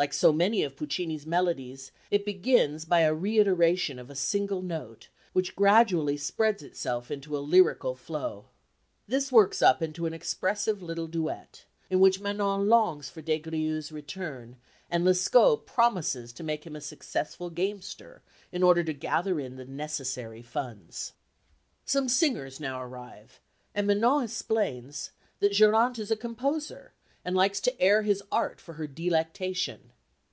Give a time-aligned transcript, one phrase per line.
[0.00, 5.08] Like so many of Puccini's melodies it begins by a reiteration of a single note,
[5.34, 8.46] which gradually spreads itself into a lyrical flow.
[9.06, 13.92] This works up into an expressive little duet, in which Manon longs for Des Grieux's
[13.92, 14.56] return,
[14.90, 19.66] and Lescaut promises to make him a successful gamester in order to gather in the
[19.66, 21.12] necessary funds.
[21.84, 23.38] Some singers now arrive,
[23.74, 25.10] and Manon explains
[25.40, 29.92] that Geronte is a composer, and likes to air his art for her delectation.